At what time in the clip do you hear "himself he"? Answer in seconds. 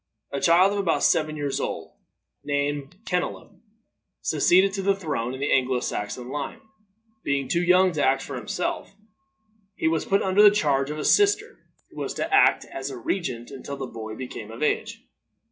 8.35-9.87